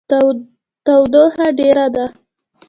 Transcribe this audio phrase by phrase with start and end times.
[0.85, 2.05] تودوخه ډیره ده